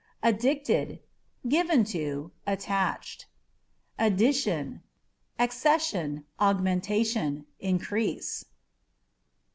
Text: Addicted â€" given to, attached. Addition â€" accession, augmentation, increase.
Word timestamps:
Addicted 0.23 0.99
â€" 1.45 1.49
given 1.51 1.83
to, 1.83 2.31
attached. 2.47 3.27
Addition 3.99 4.81
â€" 5.39 5.43
accession, 5.43 6.25
augmentation, 6.39 7.45
increase. 7.59 8.45